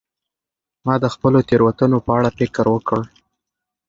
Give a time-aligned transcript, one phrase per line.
[0.85, 2.99] ما د خپلو تیروتنو په اړه فکر وکړ.